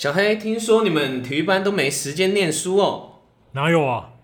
[0.00, 3.20] 小黑，听说你们体育班都没时间念书哦。
[3.52, 4.14] 哪有啊？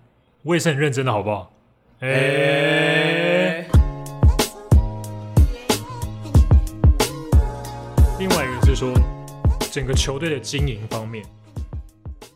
[0.42, 1.52] 我也是很认真的，好不好？
[1.99, 3.69] 哎、诶
[8.19, 8.91] 另外一个是说，
[9.71, 11.23] 整个球队的经营方面，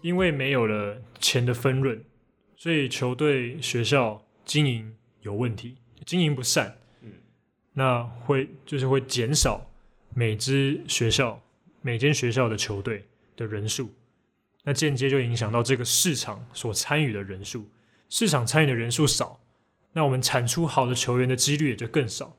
[0.02, 1.98] 因为没有了钱的分润，
[2.58, 6.76] 所以球队、学校经营有问题，经营不善。
[7.00, 7.12] 嗯
[7.72, 9.66] 那会就是会减少
[10.14, 11.40] 每支学校、
[11.80, 13.06] 每间学校的球队
[13.40, 13.90] 的人数，
[14.64, 17.66] 那间接就影响到这个市场所参与的人数。
[18.10, 19.40] 市场参与的人数少，
[19.94, 22.36] 那我们产出好的球员的几率也就更少。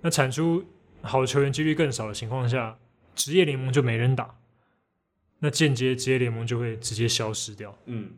[0.00, 0.64] 那产出
[1.02, 2.78] 好的球员几率更少的情况下，
[3.14, 4.38] 职业联盟就没人打，
[5.40, 7.76] 那间接职业联盟就会直接消失掉。
[7.84, 8.12] 嗯，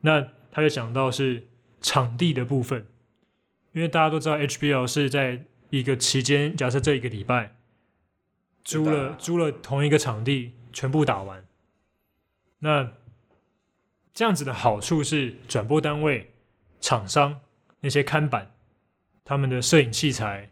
[0.00, 1.46] 那他就讲到是
[1.80, 2.86] 场地的部分，
[3.72, 7.56] 因为大家都知道 HBL 是在一个期间，假设这一个礼拜
[8.64, 11.42] 租了租了同一个场地全部打完，
[12.58, 12.92] 那
[14.12, 16.30] 这样子的好处是转播单位、
[16.82, 17.40] 厂商
[17.80, 18.54] 那些看板、
[19.24, 20.50] 他们的摄影器材，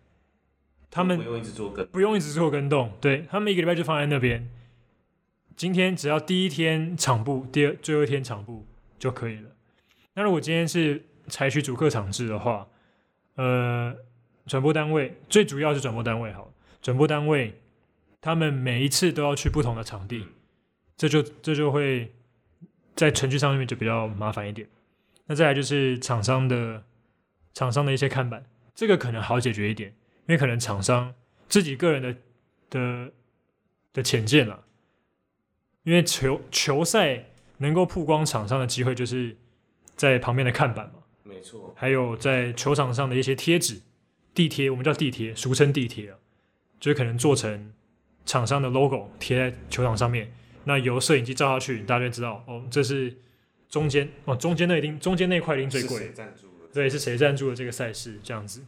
[0.90, 1.86] 他们不用一直做跟。
[1.88, 4.48] 不用一直做跟动，对他们一个礼拜就放在那边。
[5.56, 8.66] 今天只要第一天场部，第二最后一天场部
[8.98, 9.50] 就可以了。
[10.14, 12.66] 那如果今天是采取主客场制的话，
[13.34, 13.94] 呃，
[14.46, 17.60] 转播单位最主要是转播单位好，转播单位
[18.24, 20.26] 他们每一次都要去不同的场地，
[20.96, 22.10] 这就这就会
[22.96, 24.66] 在程序上面就比较麻烦一点。
[25.26, 26.82] 那再来就是厂商的
[27.52, 31.14] 厂商的一些看板，这个可能好解决一点，因为可能厂商
[31.50, 32.16] 自己个人的
[32.70, 33.12] 的
[33.92, 34.64] 的浅见了，
[35.82, 37.26] 因为球球赛
[37.58, 39.36] 能够曝光厂商的机会，就是
[39.96, 43.82] 在旁边的看板嘛，没错，还有在球场上的一些贴纸、
[44.32, 46.16] 地贴，我们叫地贴，俗称地贴啊，
[46.80, 47.74] 就是可能做成
[48.24, 50.32] 厂商的 logo 贴在球场上面，
[50.64, 53.16] 那由摄影机照下去，大家就知道哦，这是
[53.68, 56.12] 中间哦，中间那一定中间那块一定最贵？
[56.72, 58.64] 对，是谁赞助了这个赛事这样子？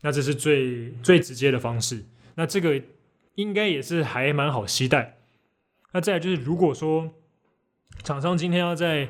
[0.00, 2.04] 那这是最最直接的方式。
[2.34, 2.82] 那这个
[3.34, 5.18] 应该也是还蛮好期待。
[5.92, 7.12] 那再来就是，如果说
[8.02, 9.08] 厂商今天要在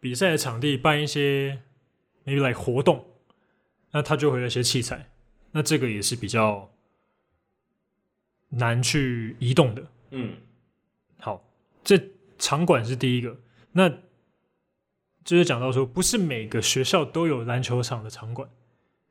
[0.00, 1.60] 比赛的场地办一些
[2.24, 3.04] maybe like 活动，
[3.92, 5.10] 那他就会有一些器材，
[5.52, 6.72] 那这个也是比较
[8.52, 9.86] 难去移动的。
[10.10, 10.34] 嗯，
[11.18, 11.44] 好，
[11.82, 12.00] 这
[12.38, 13.38] 场馆是第一个。
[13.72, 13.88] 那
[15.24, 18.48] 就是讲到说，不是每个学校都有篮球场的场馆。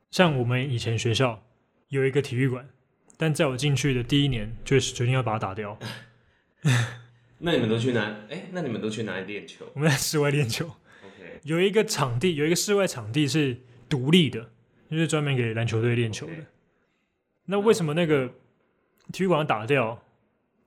[0.09, 1.43] 像我们以前学校
[1.87, 2.69] 有一个体育馆，
[3.17, 5.79] 但在我进去的第一年，就是决定要把它打掉。
[7.39, 8.15] 那你们都去哪？
[8.29, 10.65] 哎，那你们都去哪里练球我们在室外练球？
[11.01, 13.57] OK，有一个场地，有一个室外场地是
[13.89, 14.51] 独立的，
[14.89, 16.33] 就是专门给篮球队练球的。
[17.45, 18.31] 那为什么那个
[19.11, 20.01] 体育馆要打掉？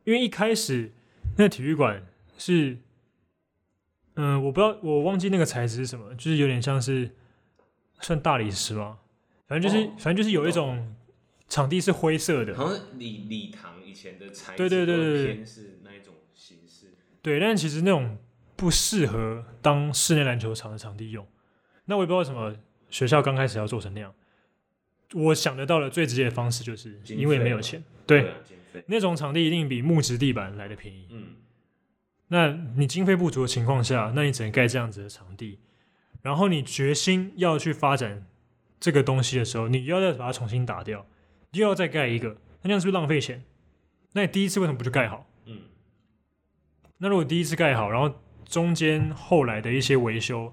[0.05, 0.93] 因为一开始
[1.37, 2.06] 那个体育馆
[2.37, 2.78] 是，
[4.15, 7.10] 嗯、我不知道，我忘记那个材质是什么，就是有点像是
[8.00, 8.99] 算大理石吗？
[9.47, 10.94] 反正就是，哦反正就是有一种
[11.49, 16.94] 场地是灰色的，好像礼礼堂以前的材质对对对对对偏是那一种形式。
[17.22, 18.19] 对，但其实那种
[18.56, 21.27] 不适合当室内篮球场的场地用。
[21.87, 22.54] 那我也不知道为什么
[22.91, 24.15] 学校刚开始要做成那样。
[25.12, 28.32] 我想得到的最直接的方式就是因为没有钱，对。
[28.87, 31.06] 那种场地一定比木质地板来的便宜。
[31.10, 31.37] 嗯，
[32.26, 35.60] 那你经费不足的情况下，那你只能盖这样子的场地，
[36.22, 38.26] 然后你决心要去发展
[38.81, 41.06] 这个东西的时候，你又要再把它重新打掉，
[41.53, 43.44] 又要再盖一个，那这样是不是浪费钱？
[44.15, 45.31] 那你第一次为什么不去盖好？
[45.47, 45.60] 嗯，
[46.98, 50.53] 那如果第一次盖好，然后中间后来的一些维修，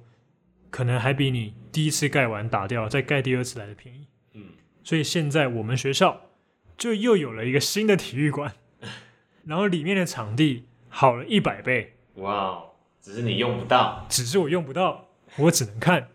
[0.69, 4.05] 可能还比你第一次盖完打掉再盖第二次来的便宜。
[4.33, 4.43] 嗯，
[4.83, 6.29] 所以现在我们学校
[6.77, 8.53] 就又有了一个新的体育馆，
[9.45, 12.63] 然后里面的场地好了一百倍，哇哦，
[13.01, 16.09] 只是你用不到，只是我用不到，我只能看。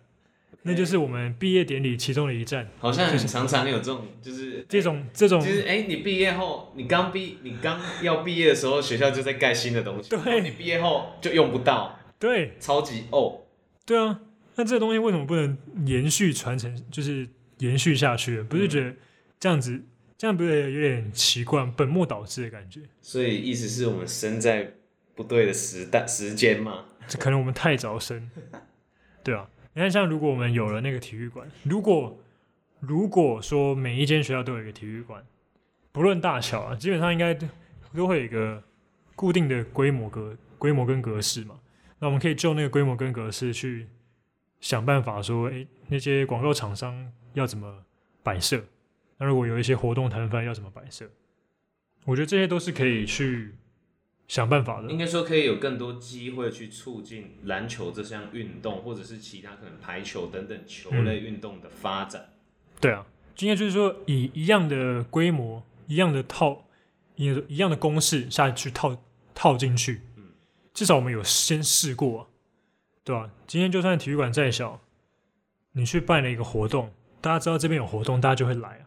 [0.69, 2.69] 那就是我们毕业典礼其中的一站。
[2.81, 10.41] 好像很常常有这种，就是这种这种就是哎、你毕业后，你刚毕，你刚要毕业的时候，学校就在盖新的东西，对。
[10.41, 12.57] 你毕业后就用不到，对。
[12.59, 13.43] 超级哦，
[13.85, 14.19] 对啊，
[14.57, 18.43] 那这个东西为什么不能延续传承，就是延续下去？
[18.43, 18.95] 不是觉得
[19.39, 19.83] 这样子，
[20.17, 22.81] 这样不是有点奇怪，本末倒置的感觉？
[23.01, 24.75] 所以意思是我们生在
[25.15, 28.31] 不对的时代时间嘛，这可能我们太早生，
[29.25, 29.49] 对啊。
[29.75, 32.19] 你看，像如果我们有了那个体育馆，如果
[32.81, 35.23] 如果说每一间学校都有一个体育馆，
[35.93, 37.47] 不论大小啊，基本上应该都
[37.95, 38.63] 都会有一个
[39.15, 41.61] 固定的规模格规模跟格式嘛。
[41.99, 43.87] 那我们可以就那个规模跟格式去
[44.61, 47.85] 想办法说，诶，那些广告厂商要怎么
[48.23, 48.65] 摆设？
[49.19, 51.09] 那如果有一些活动摊贩要怎么摆设？
[52.05, 53.55] 我觉得这些都是可以去
[54.27, 54.91] 想办法的。
[54.91, 62.31] 应该说可以有更多机会去促进篮球这项运动，或者是其他可能排球等等球类运动的发展。
[62.81, 66.67] 对啊，今天就是说以一样的规模、一样的套、
[67.17, 69.03] 一一样的公式下去套
[69.35, 70.25] 套进去，嗯
[70.73, 72.27] 至少我们有先试过、啊，
[73.03, 74.81] 对吧、今天就算体育馆再小，
[75.73, 76.93] 你去办了一个活动，
[77.27, 78.87] 大家知道这边有活动，大家就会来啊。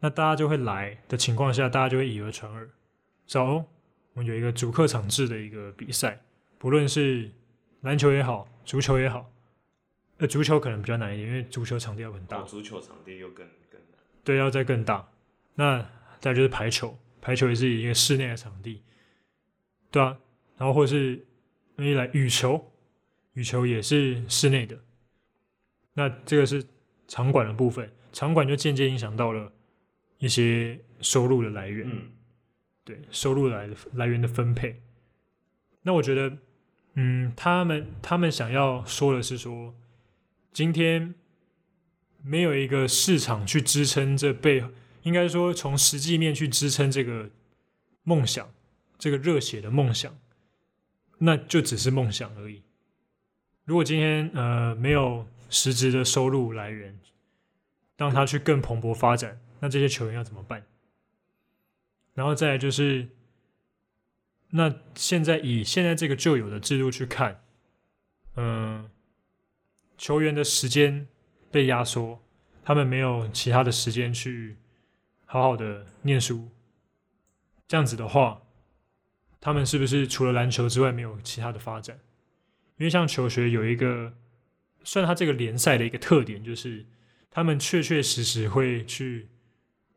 [0.00, 2.68] 那大家就会来的情况下，大家就会以讹传讹，
[3.28, 3.64] 知道哦，
[4.14, 6.20] 我们有一个主客场制的一个比赛，
[6.58, 7.30] 不论是
[7.82, 9.30] 篮球也好，足球也好，
[10.18, 12.42] 呃，足球可能比较难一点，因为足球场地要很大到。
[12.42, 14.00] 足球场地又更更难。
[14.24, 15.08] 对，要再更大。
[15.54, 18.82] 那再就是排球，排球也是一个室内的场地，
[19.92, 20.18] 对啊。
[20.56, 21.24] 然后或者是
[21.76, 22.72] 一来羽球，
[23.34, 24.76] 羽球也是室内的。
[25.92, 26.66] 那这个是
[27.06, 29.52] 场馆的部分，场馆就间接影响到了
[30.18, 32.10] 一些收入的来源，嗯，
[32.84, 34.80] 对收入来的来源的分配。
[35.82, 36.36] 那我觉得，
[36.94, 39.74] 嗯，他们他们想要说的是说，
[40.52, 41.14] 今天
[42.22, 44.64] 没有一个市场去支撑这背，
[45.02, 47.28] 应该说从实际面去支撑这个
[48.02, 48.48] 梦想，
[48.98, 50.16] 这个热血的梦想，
[51.18, 52.62] 那就只是梦想而已。
[53.64, 56.98] 如果今天呃没有实质的收入来源，
[57.96, 60.64] 让他去更蓬勃发展，那这些球员要怎么办？
[62.14, 63.08] 然后再来就是，
[64.50, 67.42] 那现在以现在这个旧有的制度去看，
[68.36, 68.88] 嗯、
[69.98, 71.08] 球员的时间
[71.50, 72.22] 被压缩，
[72.62, 74.56] 他们没有其他的时间去
[75.26, 76.48] 好好的念书。
[77.66, 78.42] 这样子的话，
[79.40, 81.98] 他们是不是除了篮球之外没有其他的发展？
[82.76, 84.12] 因为像球学有一个，
[84.84, 86.86] 算它这个联赛的一个特点，就是
[87.30, 89.28] 他们确确实实会去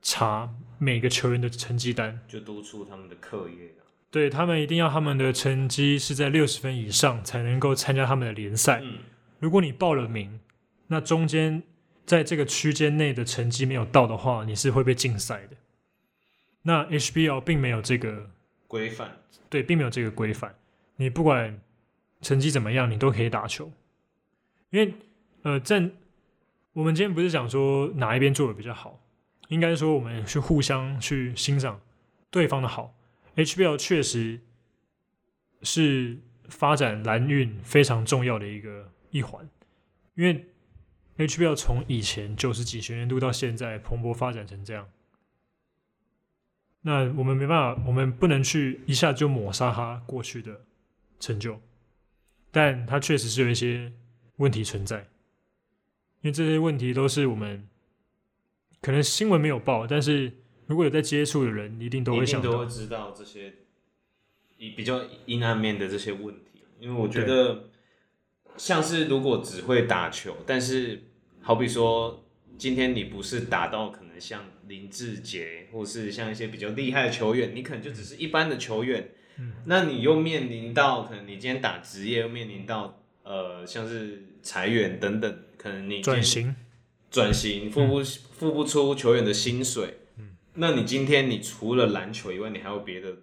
[0.01, 0.49] 查
[0.79, 3.85] 每个球员的成绩单，就督促他们的课业啊。
[4.09, 8.79] 对他们一定要他们的成绩是在六十分以上才能够参加他们的联赛。
[8.81, 8.99] 嗯，
[9.39, 10.39] 如果你报了名，
[10.87, 11.61] 那中间
[12.05, 15.57] 在这个区间内的成绩没有到的话，你是会被禁赛的。
[16.63, 18.31] 那 HBL 并没有这个
[18.67, 19.17] 规范。
[19.49, 20.55] 对，并没有这个规范。
[20.95, 21.59] 你不管
[22.21, 23.71] 成绩怎么样，你都可以打球。
[24.69, 24.93] 因为
[25.43, 25.89] 呃，在
[26.73, 29.01] 我们今天不是讲说哪一边做的比较好，
[29.47, 31.79] 应该说我们去互相去欣赏
[32.29, 32.93] 对方的好。
[33.35, 34.41] HBL 确实
[35.61, 36.17] 是
[36.49, 39.47] 发展蓝运非常重要的一个一环，
[40.15, 40.45] 因为
[41.17, 44.87] HBL 从以前九十几学年度到现在蓬勃发展成这样。
[46.81, 50.61] 那我们没办法，我们不能去一下就抹杀他过去的
[51.19, 51.59] 成就，
[52.51, 53.91] 但他确实是有一些
[54.37, 55.07] 问题存在，
[56.21, 57.67] 因为这些问题都是我们
[58.81, 60.31] 可能新闻没有报，但是
[60.65, 62.51] 如果有在接触的人，一定都会想到。
[62.51, 62.65] 都会。
[62.65, 63.53] 知道这些
[64.57, 67.69] 比比较阴暗面的这些问题，因为我觉得
[68.57, 71.03] 像是如果只会打球，但是
[71.41, 72.25] 好比说
[72.57, 79.53] 今天你不是打到可能像林志杰，或是像一些比较厉害的球员，你可能就只是一般的球员，嗯。
[79.65, 86.55] 那你又面临到可能你今天打职业，又面临到呃像是裁员等等，可能你转型，
[87.11, 93.17] 转型付不、付不出球员的薪水，嗯那你今天你除了篮球以外，你还有别的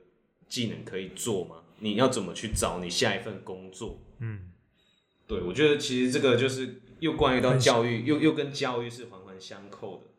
[0.47, 1.56] 技能可以做吗？
[1.79, 3.99] 你要怎么去找你下一份工作？
[4.19, 4.53] 嗯，
[5.27, 10.11] 对我觉得其实这个就是又关于到教育，又又跟教育是环环相扣的。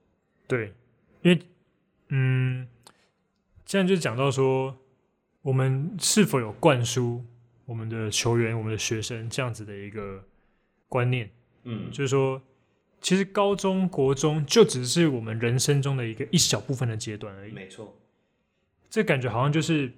[0.47, 0.73] 对，
[1.21, 1.39] 因为
[2.09, 2.67] 嗯，
[3.65, 4.77] 这样就讲到说，
[5.41, 7.23] 我们是否有灌输
[7.65, 10.23] 我们的球员、我们的学生这样子的一个
[10.87, 11.29] 观念，
[11.63, 12.41] 嗯，就是说，
[13.01, 17.51] 其实高中国中就只是我们人生中的一个一小部分的阶段而已。
[17.51, 17.97] 没错，
[18.89, 19.91] 这感觉好像就是，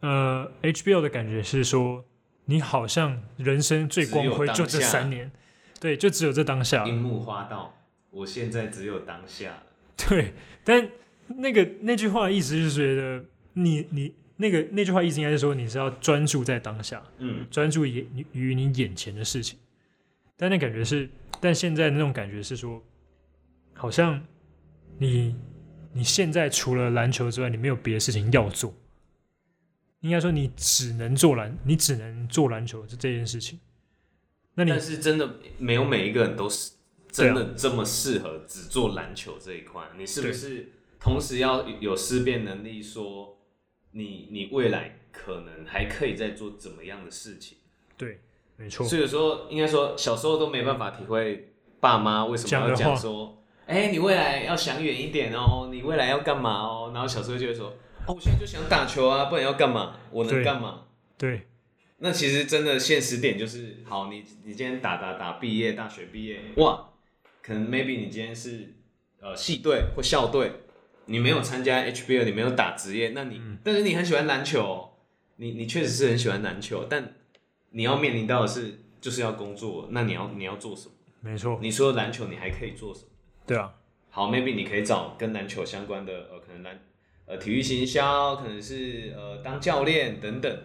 [0.00, 2.04] 呃，HBO 的感觉是说，
[2.46, 5.30] 你好像人生最光辉就这三年，
[5.80, 7.74] 对，就只有这当下，樱木花道，
[8.10, 9.62] 我现在只有当下。
[9.96, 10.32] 对。
[10.64, 10.88] 但
[11.26, 19.58] 那个那句话的意思就是觉得你你那个那句话意思应该是说你是要专注在当下，嗯，专注于于你眼前的事情。
[20.36, 21.08] 但那感觉是，
[21.40, 22.82] 但现在那种感觉是说，
[23.74, 24.24] 好像
[24.98, 25.36] 你
[25.92, 28.74] 你现在除了篮球之外，你没有别的事情要做。
[30.00, 33.58] 应该说，你只能做篮，你只能做篮球这这件事情。
[34.54, 36.72] 那你但是真的没有每一个人都是
[37.10, 39.82] 真的这么适合只做篮球这一块。
[39.96, 43.38] 你是不是同时要有思辨能力，说
[43.96, 47.58] 你你未来可能还可以再做怎么样的事情？
[47.96, 48.20] 对，
[48.56, 56.90] 没错，所以说应该说小时候都没办法体会爸妈为什么要讲说， 哎、你未来要想远一点哦，你未来要干嘛哦？
[56.92, 57.68] 然后小时候就会说，
[58.06, 59.96] 哦，我现在就想打球啊，不然要干嘛？
[60.10, 60.86] 我能干嘛？
[61.16, 61.46] 对
[61.98, 66.90] 那其实真的现实点就是，好，你你今天打打打毕业，大学毕业，哇，
[67.40, 68.74] 可能 maybe 你今天是
[69.20, 70.50] 呃系队或校队，
[71.06, 74.90] 你没有参加 HBL，你没有打职业，那你、但是你很喜欢篮球，
[75.36, 77.14] 你你确实是很喜欢篮球，但
[77.70, 80.94] 你要面临到的是就是要工作，那你要你要做什么？
[81.20, 83.06] 没错，你除了篮球，你还可以做什么？
[83.46, 83.74] 对啊，
[84.10, 86.80] 好，maybe 你可以找跟篮球相关的，呃，可能篮
[87.26, 90.58] 呃体育行销，可能是呃当教练等等。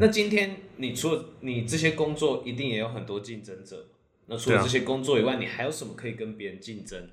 [0.00, 3.88] 那今天你除了你这些工作，一定也有很多竞争者。
[4.26, 7.10] 那除了这些工作以外，你还有什么可以跟别人竞争？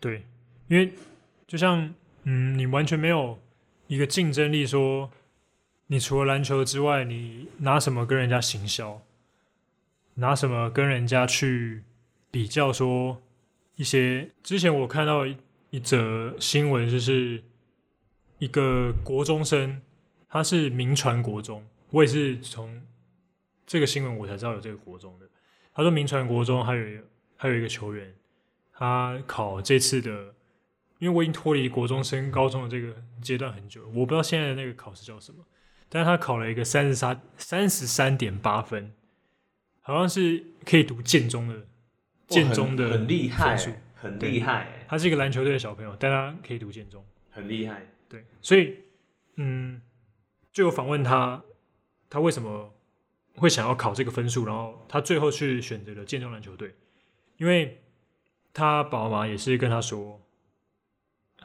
[0.00, 0.24] 对，
[0.68, 0.92] 因为
[1.46, 3.38] 就像嗯，你完全没有
[3.86, 5.10] 一个竞争力，说
[5.86, 9.00] 你除了篮球之外，你拿什么跟人家行销？
[10.14, 11.82] 拿什么跟人家去
[12.30, 12.72] 比较？
[12.72, 13.22] 说
[13.76, 15.36] 一些之前我看到一
[15.70, 17.44] 一则新闻，就是
[18.38, 19.80] 一个国中生，
[20.28, 22.82] 他是名传国中，我也是从
[23.66, 25.28] 这个新闻我才知道有这个国中的。
[25.74, 27.02] 他说名传国中还有
[27.36, 28.14] 还有一个球员，
[28.72, 30.34] 他考这次的，
[30.98, 35.44] 因为我已经脱离国中升高中的这个阶段很久了，我不知道现在的那个考试叫什么，
[35.88, 38.92] 但是他考了一个三十三三十三点八分，
[39.80, 41.66] 好像是可以读建中的
[42.28, 47.04] 建中的很很厉害分数，很厉害，他是一个篮球队的小朋友，但他可以读建中。
[47.30, 47.86] 很厉害。
[48.08, 48.76] 对，所以
[49.34, 49.82] 嗯，
[50.52, 51.42] 就有访问他，
[52.08, 52.72] 他为什么
[53.34, 56.74] 会想要考这个分数，然后他最后去选择了建中篮球队，
[57.36, 57.82] 因为
[58.54, 60.25] 他爸爸妈妈也是跟他说，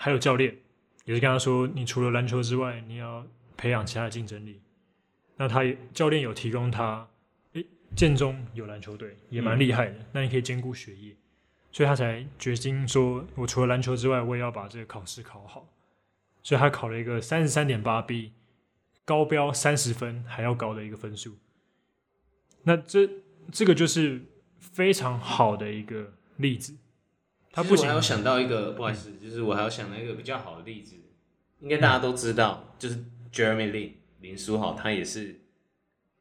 [0.04, 0.58] 还有教练
[1.06, 3.24] 也是跟他说，你除了篮球之外，你要
[3.56, 4.60] 培养其他的竞争力。
[5.38, 7.08] 那他也教练有提供他，
[7.54, 7.64] 诶，
[7.96, 11.16] 建中有篮球队，也蛮厉害的，那你可以兼顾学业，
[11.72, 15.68] 所以他才决心说，我除了篮球之外，我也要把这个考试考好。
[16.42, 18.32] 所以他考了一个三十三点八 B，
[19.06, 21.38] 高标三十分还要高的一个分数。
[22.64, 23.08] 那这
[23.52, 24.26] 这个就是
[24.58, 26.76] 非常好的一个例子。
[27.52, 30.96] 他不我还有想到一个，不好意思，就是我还有想到一个比较好的例子，
[31.60, 32.98] 应该大家都知道，就是
[33.34, 33.92] Jeremy Lin
[34.22, 35.42] 林书豪，他也是，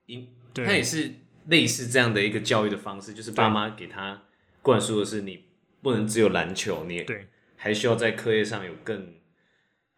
[0.06, 1.12] 因他也是
[1.46, 4.22] 类似这样的一个教育的方式，就是爸妈给他
[4.62, 5.44] 灌输的是你
[5.80, 7.28] 不能只有篮球，你对。
[7.62, 9.16] 还需要在课业上有更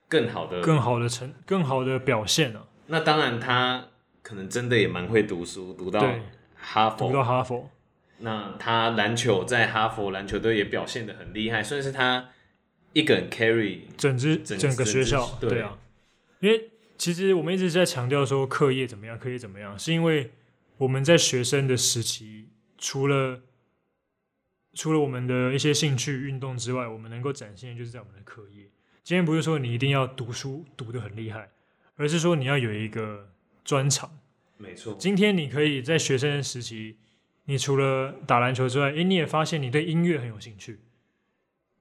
[0.09, 0.61] 更好的。
[0.63, 3.87] 更好的成更好的表现啊，那当然，他
[4.21, 6.05] 可能真的也蛮会读书，读到
[6.57, 7.07] 哈佛。
[7.07, 7.13] 读。
[7.13, 7.71] 到哈佛，
[8.19, 12.31] 那他篮球在哈佛篮球队也表现的很厉害，算是他
[12.93, 15.79] 一个人 carry 整支整整个学校对对啊，
[16.41, 20.31] 因为其实我们一直在强调说课业怎么样，课业怎么样，是因为
[20.77, 23.41] 我们在学生的时期，除了
[24.75, 28.71] 除了我们的一些兴趣运动之外，我们能够展现的就是在我们的课业。
[29.03, 31.51] 今天不是说你一定要读书读的很厉害，
[31.97, 33.33] 而是说你要有一个
[33.65, 34.19] 专长。
[34.59, 36.99] 没错，今天你可以在学生的时期，
[37.45, 40.81] 你除了打篮球之外，诶，你也发现你对音乐很有兴趣。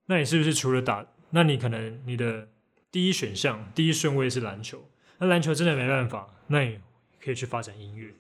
[0.08, 2.50] 那你是不是除了打，那你可能你的
[2.92, 4.90] 第一选项、第一顺位是篮球？
[5.20, 6.80] 那篮球真的没办法，那你
[7.24, 8.14] 可以去发展音乐。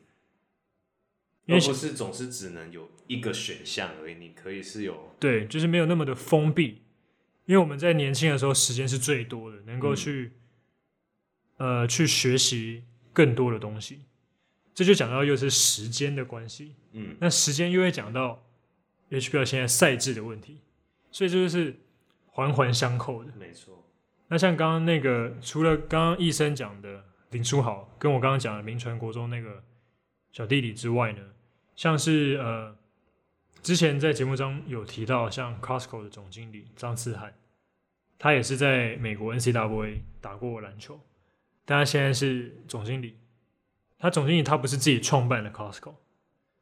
[1.48, 6.83] 因为不是总是只能有一个选项而已，你可以是有对，就是没有那么的封闭。
[7.45, 10.31] 因为我们在年轻的时候时间是最多的，能够嗯去、
[11.57, 14.01] 呃去学习更多的东西。
[14.74, 16.75] 这就讲到又是时间的关系。
[16.94, 18.44] 嗯，那时间又会讲到
[19.10, 20.62] HBL 现在赛制的问题，
[21.12, 21.75] 所以这就是
[22.28, 23.32] 环环相扣的。
[23.38, 23.86] 没错，
[24.28, 29.63] 那像刚刚那个，除了刚刚医生讲的林书豪，跟我刚刚讲的名传国中那个
[30.32, 31.22] 小弟弟之外呢，
[31.75, 32.75] 像是呃，
[33.62, 37.34] 之前在节目中有提到，像 Costco 的总经理张思涵，
[38.18, 41.00] 他也是在美国 NCAA 打过篮球，
[41.66, 43.18] 但他现在是总经理。
[44.01, 45.93] 他总经理他不是自己创办的 Costco，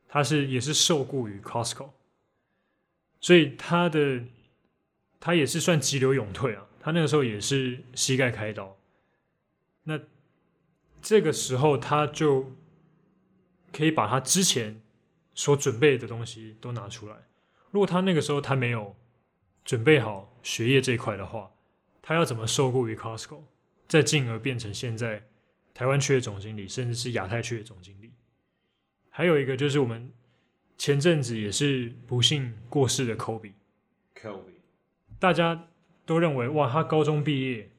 [0.10, 1.92] 他是也是受雇于 Costco，
[3.22, 4.24] 所以他的
[5.22, 6.68] 他也是算急流勇退啊。
[6.82, 8.78] 他那个时候也是膝盖开刀，
[9.84, 10.00] 那
[11.02, 12.52] 这个时候他就
[13.72, 14.82] 可以把他之前
[15.34, 17.16] 所准备的东西都拿出来。
[17.72, 18.98] 如果他那个时候他没有
[19.64, 21.52] 准备好学业这一块的话，
[22.02, 23.44] 他要怎么受雇于 Costco，
[23.88, 25.29] 再进而变成现在
[25.80, 28.12] 台湾区的总经理，甚至是亚太区的总经理？
[29.10, 30.12] 还有一个就是我们
[30.78, 33.54] 前阵子也是不幸过世的 Kobe。
[34.14, 34.60] Kobe
[35.20, 35.70] 大家
[36.06, 37.70] 都认为哇，他高中毕业，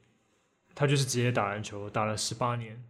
[0.75, 2.83] 他就是直接打篮球，打了十八年，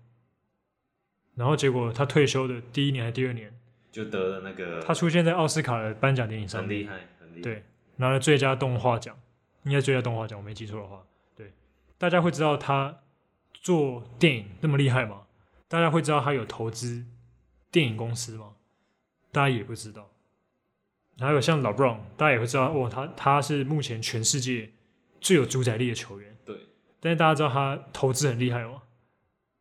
[1.34, 3.52] 然后结果他退休的第一年还第二年，
[3.90, 7.64] 就得了那个，他出现在奥斯卡的颁奖典礼上，很厉害，很厉害，对，
[7.96, 9.18] 拿了最佳动画奖，
[9.64, 11.52] 应该最佳动画奖，我没记错的话，对，
[11.98, 12.96] 大家会知道他
[13.60, 15.22] 做电影那么厉害吗？
[15.68, 17.04] 大家会知道他有投资
[17.70, 18.54] 电影公司吗？
[19.30, 20.10] 大家也不知道。
[21.18, 24.72] 还有像老布朗，大家也会知道，哦，他他是目前全世界
[25.20, 26.36] 最有主宰力的球员。
[26.44, 26.56] 对。
[26.98, 28.82] 但是大家知道他投资很厉害吗？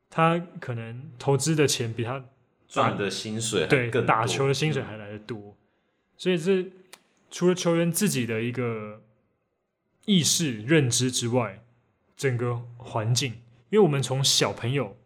[0.09, 2.25] 他可能投资的钱比他
[2.67, 5.55] 赚的薪水对更打球的薪水还来得多。
[6.17, 6.65] 所以这
[7.29, 9.03] 除了球员自己的一个
[10.05, 11.63] 意识认知之外，
[12.17, 13.35] 整个环境，
[13.69, 14.97] 因为我们从小朋友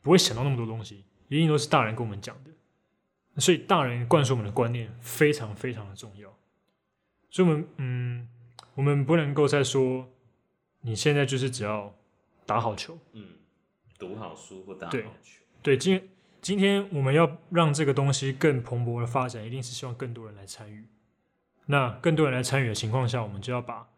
[0.00, 2.50] 不会想到那么多东西，一定都是大人跟我们讲的，
[3.40, 6.28] 所以大人灌输我们的观念非常非常的重要。
[7.30, 8.28] 所以，我们嗯，
[8.74, 10.08] 我们不能够再说
[10.80, 11.94] 你现在就是只要
[12.46, 13.26] 打好球，嗯，
[13.98, 15.10] 读好书或打好对球，
[15.62, 16.08] 对，今
[16.40, 20.86] 今天我们要让这个东西更蓬勃的发展，一定是希望更多人来参与。
[21.66, 23.88] 那更多人来参与的情况下，我们就要把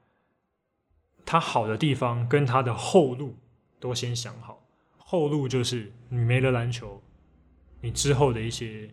[1.25, 3.37] 它好的地方跟它的后路
[3.81, 4.65] 都先想好。
[4.99, 7.03] 后路就是你没了篮球，
[7.81, 8.89] 你之后的一些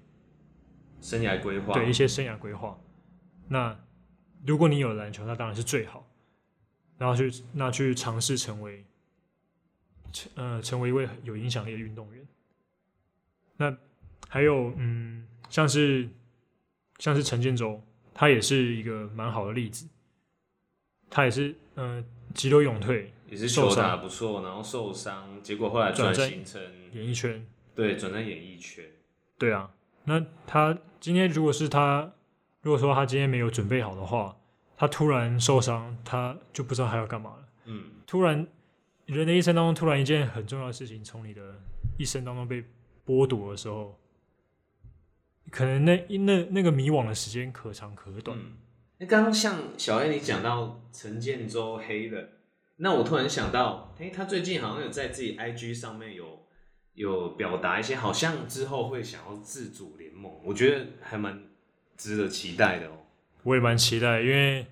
[0.99, 2.79] 生涯规划对一些生涯规划。
[3.47, 3.77] 那
[4.45, 6.07] 如果你有篮球，那当然是最好。
[6.97, 8.83] 然后去那去尝试成为，
[10.33, 12.27] 呃，成为一位有影响力的运动员。
[13.55, 13.77] 那
[14.27, 16.09] 还有，嗯，像是
[16.97, 17.79] 像是陈建州，
[18.15, 19.87] 他也是一个蛮好的例子。
[21.07, 22.03] 他也是，嗯、
[22.33, 26.61] 急流勇退，也是球受伤打不错，然后受伤，结果后来转型成
[26.93, 27.45] 演艺圈。
[27.75, 28.83] 对转战演艺圈，
[29.37, 29.69] 对啊，
[30.05, 32.11] 那他今天如果是他，
[32.63, 34.35] 如果说他今天没有准备好的话，
[34.75, 37.47] 他突然受伤，他就不知道他要干嘛了。
[37.65, 38.47] 嗯，突然，
[39.05, 41.61] 人的一生当中，突然一件很重要的事情从你的
[41.99, 42.63] 一生当中被
[43.05, 43.95] 剥夺的时候，
[45.51, 48.35] 可能那那那个迷惘的时间可长可短。
[48.35, 48.57] 嗯，
[48.99, 52.29] 那刚刚像小 A 你讲到陈建州黑人，
[52.77, 56.45] 那我突然想到，哎、他最近好像有在自己 IG 上面有
[56.95, 61.43] 有表达一些，好像之后会想要自主联盟，我觉得还蛮
[61.95, 63.05] 值得期待的哦。
[63.43, 64.65] 我也蛮期待，因为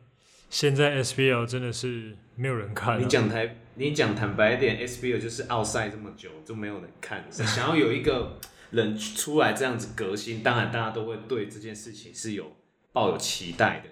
[0.50, 3.00] 现在 SBL 真的是没有人看了。
[3.00, 8.40] 你讲台，你讲坦白一点，SBL 就是奥赛这么久就没有人看，想要有一个
[8.72, 12.56] 人出来这样子革新，当然大家都会对这件事情是有
[12.92, 13.90] 抱有期待的。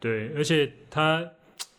[0.00, 1.32] 对，而且他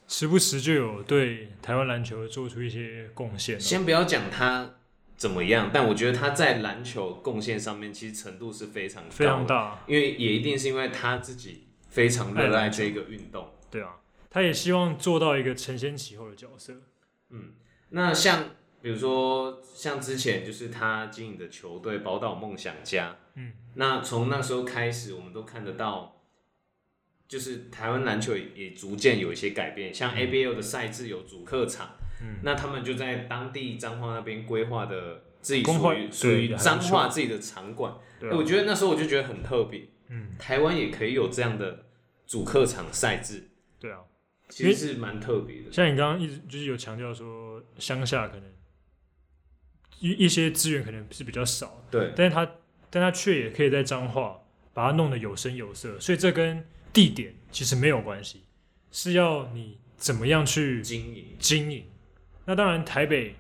[0.07, 3.59] 时不时就有对台湾篮球做出一些贡献哦。
[3.59, 4.75] 先不要讲他
[5.17, 13.51] 怎么样，但我觉得他在篮球贡献上面其实程度是非常高非常，大，因为也一定是因为他自己非常热爱这个运动。
[13.69, 13.97] 对啊，
[14.29, 16.73] 他也希望做到一个承先启后的角色。
[17.29, 17.53] 嗯
[17.89, 18.45] 那像
[18.81, 26.20] 比如说像之前就是他经营的球队宝岛梦想家，嗯，那从那时候开始，我们都看得到，
[27.31, 37.95] 就是台湾篮球也也逐渐有一些改变，像 ABL 的赛制有主客场，嗯，那他们就在当地彰化那边规划的自己属于属于彰化自己的场馆，
[38.33, 41.85] 我觉得那时候我就觉得很特别，嗯，台湾也可以有这样的
[42.27, 43.99] 主客场赛制，对啊，
[44.49, 45.71] 其实是蛮特别的。
[45.71, 48.43] 像你刚刚一直就是有强调说，乡下可能
[50.01, 52.45] 一一些资源可能是比较少，对，但是他
[52.89, 54.37] 但他却也可以在彰化
[54.73, 58.43] 把它弄得有声有色，所以这跟地点其实没有关系，
[58.91, 61.85] 是要你怎么样去经营经营。
[62.45, 63.35] 那当然，台北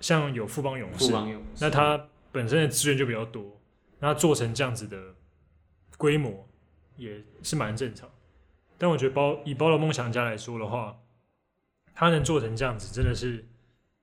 [0.00, 3.60] 像有富邦勇士，富邦勇士，那它本身的资源就比较多，
[3.98, 5.14] 那做成这样子的
[5.96, 6.48] 规模
[6.96, 8.08] 也是蛮正常。
[8.76, 11.00] 但我觉得包以包罗梦想家来说的话，
[11.94, 13.44] 它能做成这样子真的是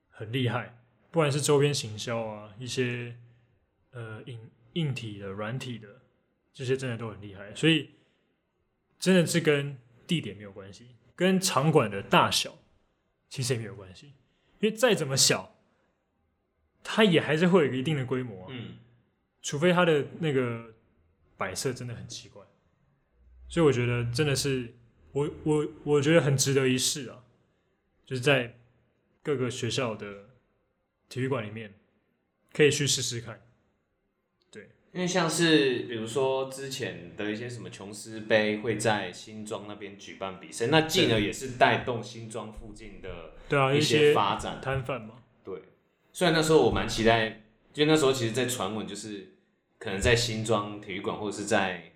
[0.09, 0.77] 很厉害，
[1.11, 3.15] 不管是周边行销啊，一些
[3.91, 4.39] 呃硬
[4.73, 5.87] 硬体的、软体的，
[6.51, 7.55] 这些真的都很厉害。
[7.55, 7.91] 所以
[8.99, 9.77] 真的是跟
[10.07, 12.57] 地点没有关系，跟场馆的大小
[13.29, 14.07] 其实也没有关系，
[14.59, 15.55] 因为再怎么小，
[16.83, 18.77] 它也还是会有一定的规模啊、嗯，
[19.41, 20.73] 除非它的那个
[21.37, 22.43] 摆设真的很奇怪，
[23.47, 24.75] 所以我觉得真的是
[25.11, 27.23] 我我我觉得很值得一试啊，
[28.05, 28.57] 就是在
[29.21, 30.29] 各个学校的
[31.09, 31.73] 体育馆里面
[32.53, 33.44] 可以去试试看。
[34.95, 43.09] 因为像是比如说之前的一些什么琼斯杯会在新庄那边举办比赛，那进而也是带动新庄附近的
[43.49, 44.61] 对啊，一一些发展。
[44.61, 45.61] 摊贩嘛，对，
[46.13, 47.41] 虽然那时候我蛮期待，
[47.73, 49.33] 就那时候其实，在传闻就是
[49.77, 51.91] 可能在新庄体育馆或者是在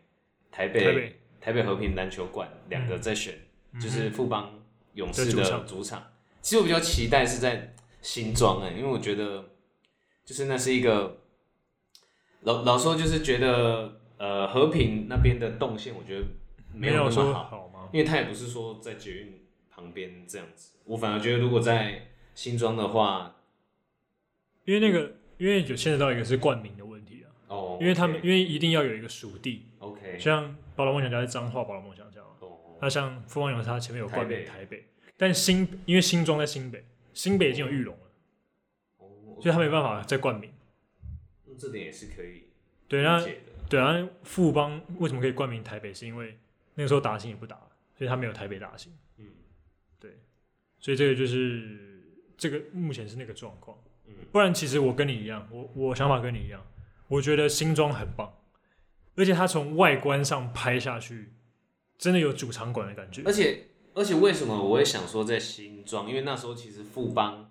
[0.51, 3.33] 台北台北和平篮球馆两个在选，
[3.81, 4.62] 就是富邦
[4.95, 6.12] 勇士的的主场主场。
[6.41, 9.51] 其实我比较期待是在新庄哎、因为我觉得
[10.25, 11.18] 就是那是一个
[12.41, 16.25] 老老说就是觉得呃和平那边的动线，我觉得
[16.73, 17.89] 没有那么说好？
[17.91, 20.78] 因为他也不是说在捷运旁边这样子。
[20.86, 23.36] 我反而觉得如果在新庄的话，
[24.65, 34.86] 因为那个因为有牵扯到一个是冠名的问题啊，哦，因为他们因为一定要有一个属地，OK，像宝龙梦想家是彰化宝龙梦想家，哦，那像富邦勇士它前面有冠名台北台北，
[35.17, 38.02] 但新因为新庄在新北，新北已经有玉龙了，
[38.99, 39.08] 哦
[39.41, 40.52] 所以他没办法再冠名。
[41.49, 42.43] 嗯这点也是可以
[42.88, 43.51] 对，那理解的。
[43.69, 45.93] 对啊，富邦为什么可以冠名台北？
[45.93, 46.38] 是因为
[46.75, 47.55] 那个时候打新也不打，
[47.97, 48.91] 所以他没有台北打新。
[49.17, 49.25] 嗯
[49.99, 50.19] 对
[50.79, 52.01] 所以这个就是
[52.38, 53.77] 这个目前是那个状况。
[54.07, 56.65] 嗯，不然其实我跟你一样，我我想法跟你一样，
[57.07, 58.33] 我觉得新庄很棒，
[59.15, 61.33] 而且它从外观上拍下去，
[61.97, 63.31] 真的有主场馆的感觉而。
[63.31, 66.07] 且而且为什么我会想说在新庄？
[66.07, 67.48] 因为那时候其实富邦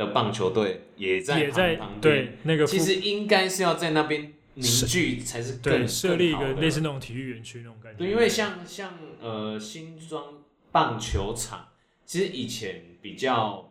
[0.00, 7.98] 的棒球队也在也在旁旁边，对那个其实应该是要在那边凝聚才是更对设立一个类似那种体育园区那种感觉。
[7.98, 10.38] 对，因为像像呃新庄
[10.72, 11.68] 棒球场，
[12.06, 13.70] 其实以前比较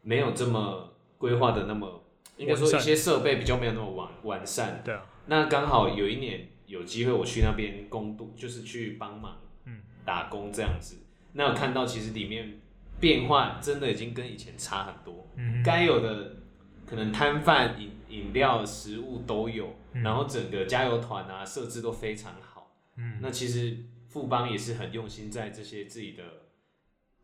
[0.00, 2.02] 没有这么规划的那么，
[2.38, 4.80] 应该说一些设备比较没有那么完完善。
[4.82, 10.96] 对啊，那刚好有一年有机会我去那边工读，就是去帮忙，嗯，打工这样子。
[11.34, 12.58] 那有看到其实里面
[13.00, 16.36] 变化真的已经跟以前差很多，嗯，该有的
[16.86, 20.02] 可能摊贩、饮饮料、食物都有，嗯。
[20.02, 22.76] 然后整个加油团啊设置都非常好。
[22.96, 23.18] 嗯。
[23.20, 23.76] 那其实
[24.08, 26.22] 富邦也是很用心在这些自己的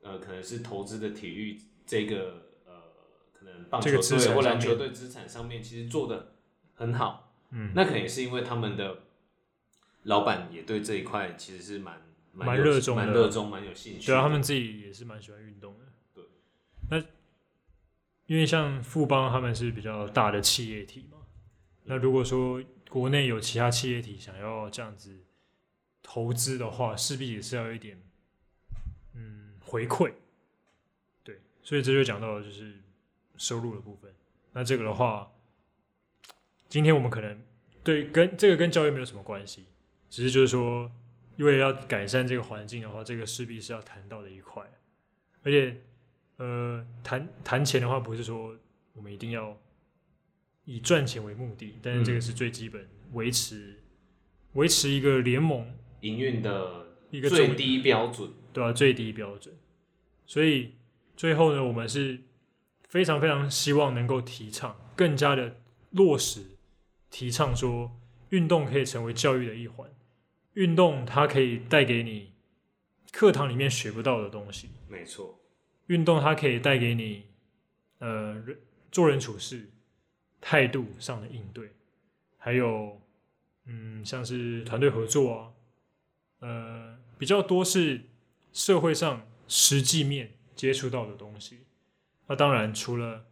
[0.03, 2.73] 呃，可能是投资的体育这个呃，
[3.33, 6.35] 可能棒球队或篮球队资产上面，其实做的
[6.75, 7.33] 很好。
[7.51, 8.99] 嗯，那可能也是因为他们的
[10.03, 12.03] 老板也对这一块其实是蛮
[12.35, 14.07] 蛮热衷的蛮热衷、蛮有兴趣。
[14.07, 15.85] 对啊，他们自己也是蛮喜欢运动的。
[16.15, 16.25] 对，
[16.91, 16.99] 那
[18.27, 21.19] 因为像富邦他们是比较大的企业体嘛，
[21.85, 25.25] 那如果说国内有其他企业体想要这样子
[26.03, 28.01] 投资的话，势必也是要一点
[29.15, 30.13] 嗯回馈。
[31.23, 32.81] 对，所以这就讲到了就是
[33.37, 34.13] 收入的部分。
[34.53, 35.33] 那这个的话，
[36.69, 37.43] 今天我们可能
[37.83, 39.67] 对跟这个跟教育没有什么关系，
[40.09, 40.91] 只是就是说，
[41.37, 44.63] 因为要改善这个环境的话，这个势必是要谈到的一块。
[45.43, 45.83] 而且，
[46.37, 48.57] 呃，谈谈钱的话，不是说
[48.93, 49.59] 我们一定要
[50.65, 53.83] 以赚钱为目的，但是这个是最基本，维持
[54.55, 58.31] 维持一个联盟营运的一个最低标准。
[58.55, 59.53] 对吧、最低标准。
[60.27, 60.75] 所以
[61.17, 62.21] 最后呢，我们是
[62.89, 65.57] 非常非常希望能够提倡更加的
[65.91, 66.41] 落实，
[67.11, 67.91] 提倡说
[68.29, 69.91] 运动可以成为教育的一环，
[70.55, 72.33] 运动它可以带给你
[73.13, 75.39] 课堂里面学不到的东西，没错，
[75.87, 77.27] 运动它可以带给你
[77.99, 78.43] 呃
[78.91, 79.71] 做人处事
[80.41, 81.71] 态度上的应对，
[82.39, 83.01] 还有
[83.67, 85.53] 嗯像是团队合作啊，
[86.41, 88.01] 呃比较多是
[88.53, 91.61] 社会上实际面接触到的东西。
[92.27, 93.27] 那当然除了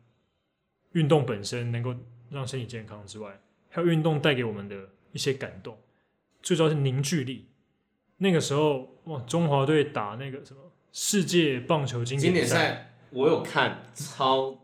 [0.92, 1.94] 运动本身能够
[2.30, 5.78] 让身体健康之外，还有运动带给我们的一些感动，
[6.42, 7.48] 最主要是凝聚力。
[8.18, 10.60] 那个时候哇，中华队打那个什么
[10.92, 14.60] 世界棒球经经典典赛，赛我有看，超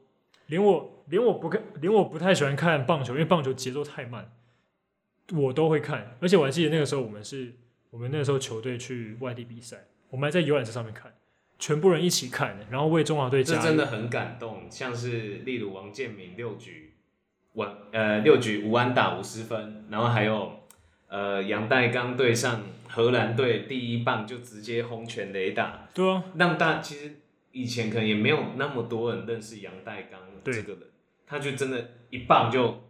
[0.46, 4.30] 连我连我不看，连我不太喜欢看棒球，因为棒球节奏太慢，
[5.34, 6.16] 我都会看。
[6.20, 7.54] 而且我还记得那个时候，我们是
[7.90, 11.12] 我们那个时候球队去外地比赛，我们还在游览车上面看，
[11.58, 13.60] 全部人一起看，然后为中华队加油。
[13.60, 16.94] 这真的很感动，像是例如王建民六局
[17.54, 20.60] 完呃六局无安打无失分，然后还有
[21.08, 27.16] 呃杨代刚对上荷兰队第一棒就直接轰拳雷打，对啊，让大其实
[27.52, 30.82] 以前可能也没有那么多人认识杨代刚对这个人，
[31.26, 32.88] 他就真的一棒就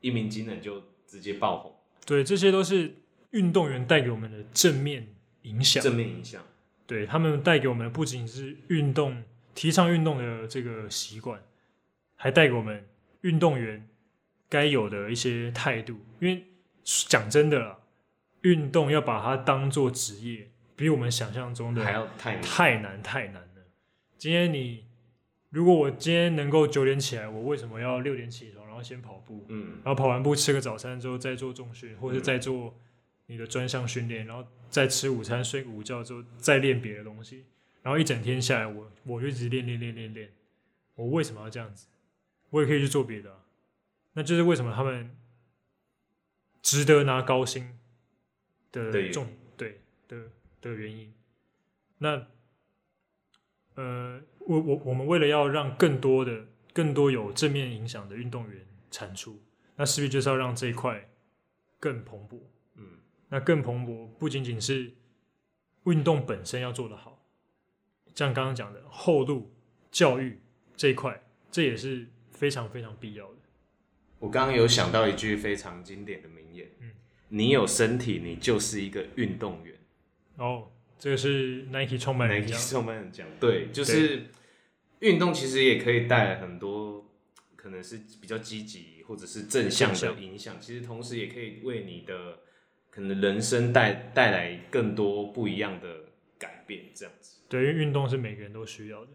[0.00, 1.74] 一鸣惊人就直接爆红，
[2.06, 2.94] 对，这些都是
[3.30, 5.08] 运动员带给我们的正面
[5.42, 5.82] 影响。
[5.82, 6.42] 正面影响。
[6.86, 9.22] 对他们带给我们的不仅是运动
[9.54, 11.40] 提倡运动的这个习惯，
[12.16, 12.84] 还带给我们
[13.20, 13.88] 运动员
[14.48, 16.00] 该有的一些态度。
[16.18, 16.44] 因为
[17.08, 17.78] 讲真的啦，
[18.42, 22.42] 运动要把它当做职业，比我们想象中的还要太难。
[22.42, 23.62] 太难太难了。
[24.18, 24.84] 今天你
[25.50, 32.74] 如果我今天能够九点起来，我为什么要六点起床，然后先跑步，嗯，然后跑完步吃个早餐之后再做重训，或者是再做
[33.26, 37.44] 你的专项训练，然后再吃午餐、睡个午觉之后再练别的东西，
[37.82, 40.30] 然后一整天下来，我我就一直练练练练练，
[40.94, 41.86] 我为什么要这样子？
[42.50, 43.36] 我也可以去做别的啊、
[44.14, 45.08] 那就是为什么他们
[46.62, 47.78] 值得拿高薪
[48.72, 51.12] 的重对的的原因。
[51.98, 52.26] 那
[53.74, 59.42] 呃，我我我们为了要让更多的、更多有正面影响的运动员产出，
[59.76, 61.10] 那势必就是要让这一块
[61.78, 62.40] 更蓬勃。
[62.74, 64.92] 嗯，那更蓬勃不仅仅是
[65.84, 67.24] 运动本身要做得好，
[68.14, 69.54] 像刚刚讲的后路
[69.90, 70.40] 教育
[70.76, 73.38] 这一块，这也是非常非常必要的。
[74.20, 76.92] 我刚刚有想到一句非常经典的名言，嗯
[77.30, 79.74] 你有身体，你就是一个运动员。
[80.36, 84.26] 哦，这个是 Nike 创办人 Nike 创办人讲，对，就是
[85.00, 87.10] 运动其实也可以带来很多
[87.56, 92.40] 可能是比较积极或者是正向的影响，其实同时也可以为你的
[92.90, 96.04] 可能人生带带来更多不一样的
[96.38, 97.40] 改变，这样子。
[97.48, 99.10] 对，因为运动是每个人都需要的。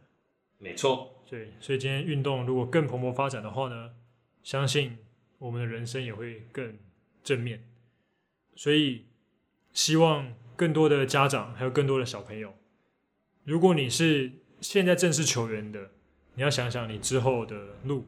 [0.57, 3.91] 没错，对，所以今天运动如果更蓬勃发展的话呢，
[4.45, 4.99] 相信
[5.39, 6.77] 我们的人生也会更
[7.23, 7.67] 正面。
[8.55, 9.07] 所以
[9.73, 12.53] 希望更多的家长还有更多的小朋友，
[13.43, 14.31] 如果你是
[14.61, 15.89] 现在正式球员的，
[16.35, 18.05] 你要想想你之后的路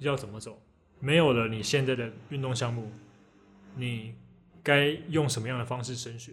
[0.00, 0.60] 要怎么走。
[0.98, 2.90] 没有了你现在的运动项目，
[3.76, 4.16] 你
[4.64, 6.32] 该用什么样的方式升学？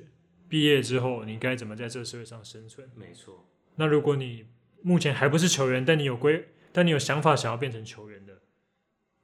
[0.50, 2.90] 毕业之后你该怎么在这个社会上生存？
[2.96, 4.48] 没错，那如果你
[4.82, 8.35] 目前还不是球员，但你有规，但你有想法想要变成球员的，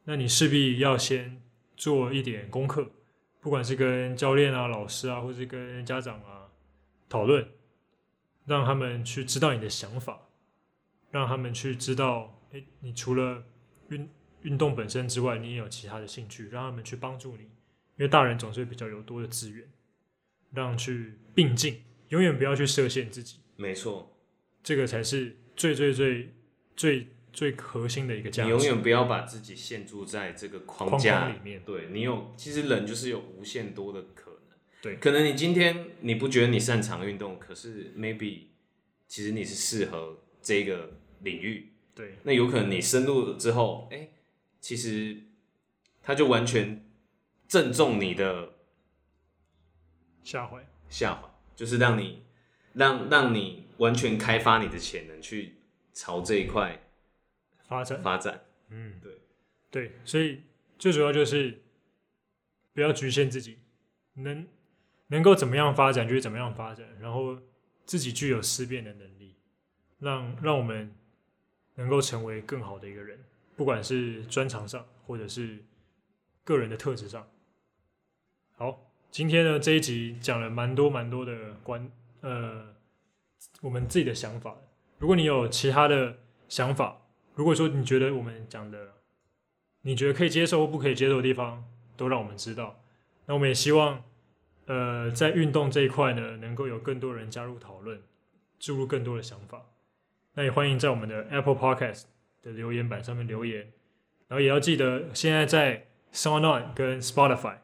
[0.06, 1.42] 那你势必要先
[1.78, 2.92] 做一点功课，
[3.40, 6.50] 不管是跟教练啊、老师啊，或是跟家长啊
[7.08, 7.48] 讨论，
[8.46, 10.28] 让他们去知道你的想法，
[11.12, 13.44] 让他们去知道，哎，你除了
[13.90, 14.10] 运
[14.42, 19.68] 运动本身之外，你也有其他的兴趣，让他们去帮助你，因为大人总是比较有多的资源，
[20.52, 23.38] 让去并进，永远不要去设限自己。
[23.56, 24.12] 没错，
[24.64, 26.34] 这个才是最最最
[26.76, 28.50] 最最核心的一个价值。
[28.50, 34.40] 你永远不要把自己限住在这个框框架框里面，对你有，其实人就是有无限多的可能。
[34.82, 38.48] 对可能你今天你不觉得你擅长运动，可是 maybe
[39.08, 41.72] 其实你是适合这个领域。
[41.94, 44.10] 对那有可能你深入了之后，哎、
[44.60, 45.18] 其实
[46.02, 46.86] 他就完全
[47.48, 48.54] 正中你的
[50.24, 50.66] 下怀。
[50.90, 52.24] 下怀，就是让你
[52.74, 55.58] 让让你完全开发你的潜能，去
[55.94, 56.82] 朝这一块
[57.72, 58.42] 发展，发展。
[58.68, 59.22] 嗯，对
[59.72, 60.44] 对，所以
[60.78, 61.62] 最主要就是
[62.74, 63.60] 不要局限自己，
[64.16, 64.46] 能
[65.08, 67.40] 能够怎么样发展就是怎么样发展，然后
[67.86, 69.38] 自己具有思辨的能力，
[70.00, 70.94] 让让我们
[71.76, 73.18] 能够成为更好的一个人，
[73.56, 75.64] 不管是专长上或者是
[76.44, 77.26] 个人的特质上。
[78.58, 82.76] 好，今天呢这一集讲了蛮多蛮多的关呃
[83.62, 84.58] 我们自己的想法。
[85.00, 86.98] 如果你有其他的想法，
[87.36, 88.94] 如果说你觉得我们讲的，
[89.82, 91.64] 你觉得可以接受或不可以接受的地方，
[91.96, 92.80] 都让我们知道。
[93.26, 94.04] 那我们也希望，
[94.66, 98.02] 呃，在运动这一块呢，能够有更多人加入讨论，
[98.60, 99.66] 注入更多的想法。
[100.34, 102.04] 那也欢迎在我们的 Apple Podcast
[102.42, 103.72] 的留言板上面留言，
[104.28, 107.58] 然后也要记得，现在在 SoundOn 跟 Spotify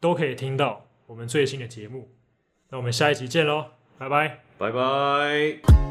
[0.00, 2.10] 都可以听到我们最新的节目。
[2.70, 4.40] 那我们下一集见喽，拜拜。
[4.58, 5.85] 拜拜。